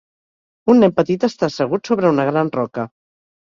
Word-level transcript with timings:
un 0.73 0.79
nen 0.83 0.95
petit 0.99 1.25
està 1.27 1.49
assegut 1.49 1.91
sobre 1.93 2.11
una 2.15 2.27
gran 2.31 2.51
roca 2.57 2.89